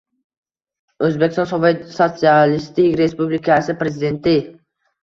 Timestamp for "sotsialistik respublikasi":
1.99-3.79